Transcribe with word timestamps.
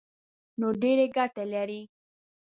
نو 0.59 0.67
ډېرې 0.81 1.05
ګټې 1.15 1.43
لري. 1.53 1.81